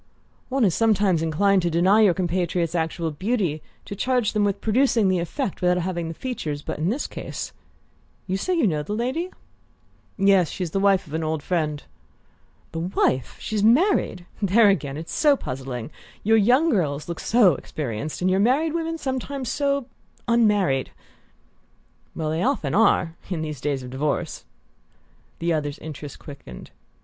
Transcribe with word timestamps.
"One 0.49 0.65
is 0.65 0.73
sometimes 0.73 1.21
inclined 1.21 1.61
to 1.61 1.69
deny 1.69 2.01
your 2.01 2.15
compatriots 2.15 2.73
actual 2.73 3.11
beauty 3.11 3.61
to 3.85 3.95
charge 3.95 4.33
them 4.33 4.43
with 4.43 4.59
producing 4.59 5.09
the 5.09 5.19
effect 5.19 5.61
without 5.61 5.77
having 5.77 6.07
the 6.07 6.15
features; 6.15 6.63
but 6.63 6.79
in 6.79 6.89
this 6.89 7.05
case 7.05 7.53
you 8.25 8.35
say 8.35 8.55
you 8.55 8.65
know 8.65 8.81
the 8.81 8.95
lady?" 8.95 9.29
"Yes: 10.17 10.49
she's 10.49 10.71
the 10.71 10.79
wife 10.79 11.05
of 11.05 11.13
an 11.13 11.23
old 11.23 11.43
friend." 11.43 11.83
"The 12.71 12.79
wife? 12.79 13.35
She's 13.39 13.61
married? 13.63 14.25
There, 14.41 14.69
again, 14.69 14.97
it's 14.97 15.13
so 15.13 15.37
puzzling! 15.37 15.91
Your 16.23 16.37
young 16.37 16.71
girls 16.71 17.07
look 17.07 17.19
so 17.19 17.53
experienced, 17.53 18.23
and 18.23 18.31
your 18.31 18.39
married 18.39 18.73
women 18.73 18.97
sometimes 18.97 19.51
so 19.51 19.85
unmarried." 20.27 20.89
"Well, 22.15 22.31
they 22.31 22.41
often 22.41 22.73
are 22.73 23.13
in 23.29 23.43
these 23.43 23.61
days 23.61 23.83
of 23.83 23.91
divorce!" 23.91 24.45
The 25.37 25.53
other's 25.53 25.77
interest 25.77 26.17
quickened. 26.17 26.71